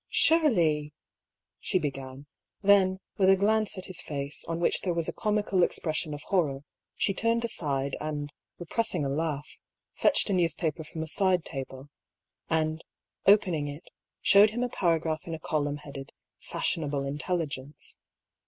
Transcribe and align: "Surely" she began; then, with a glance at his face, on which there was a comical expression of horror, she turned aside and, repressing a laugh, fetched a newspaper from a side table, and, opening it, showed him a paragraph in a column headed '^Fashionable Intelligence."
"Surely" 0.09 0.93
she 1.59 1.77
began; 1.77 2.25
then, 2.63 2.99
with 3.17 3.29
a 3.29 3.35
glance 3.35 3.77
at 3.77 3.85
his 3.85 4.01
face, 4.01 4.43
on 4.45 4.59
which 4.59 4.81
there 4.81 4.95
was 4.95 5.07
a 5.07 5.13
comical 5.13 5.61
expression 5.61 6.11
of 6.15 6.23
horror, 6.23 6.61
she 6.95 7.13
turned 7.13 7.45
aside 7.45 7.95
and, 8.01 8.33
repressing 8.57 9.05
a 9.05 9.09
laugh, 9.09 9.47
fetched 9.93 10.27
a 10.31 10.33
newspaper 10.33 10.83
from 10.83 11.03
a 11.03 11.07
side 11.07 11.45
table, 11.45 11.87
and, 12.49 12.83
opening 13.27 13.67
it, 13.67 13.91
showed 14.23 14.49
him 14.49 14.63
a 14.63 14.69
paragraph 14.69 15.27
in 15.27 15.35
a 15.35 15.39
column 15.39 15.77
headed 15.77 16.13
'^Fashionable 16.49 17.05
Intelligence." 17.05 17.99